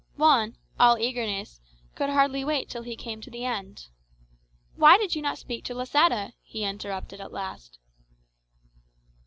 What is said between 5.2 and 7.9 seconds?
not speak to Losada?" he interrupted at last.